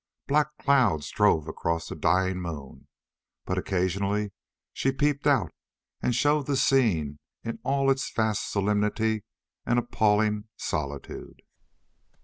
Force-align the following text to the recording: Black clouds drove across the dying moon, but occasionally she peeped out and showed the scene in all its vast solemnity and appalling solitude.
Black 0.25 0.47
clouds 0.57 1.11
drove 1.11 1.47
across 1.47 1.87
the 1.89 1.95
dying 1.95 2.41
moon, 2.41 2.87
but 3.45 3.59
occasionally 3.59 4.31
she 4.73 4.91
peeped 4.91 5.27
out 5.27 5.51
and 6.01 6.15
showed 6.15 6.47
the 6.47 6.57
scene 6.57 7.19
in 7.43 7.59
all 7.63 7.91
its 7.91 8.09
vast 8.11 8.51
solemnity 8.51 9.23
and 9.63 9.77
appalling 9.77 10.45
solitude. 10.57 11.43